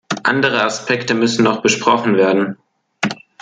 Andere 0.23 0.63
Aspekte 0.63 1.13
müssen 1.13 1.43
noch 1.43 1.61
besprochen 1.61 2.17
werden. 2.17 2.57